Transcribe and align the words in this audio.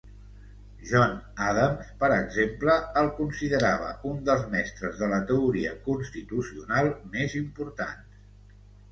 John 0.91 1.11
Adams, 1.47 1.89
per 2.03 2.07
exemple, 2.13 2.77
el 3.01 3.09
considerava 3.19 3.89
un 4.11 4.23
dels 4.29 4.47
mestres 4.55 4.97
de 5.01 5.09
la 5.11 5.19
teoria 5.33 5.75
constitucional 5.89 6.89
més 7.17 7.37
importants. 7.43 8.17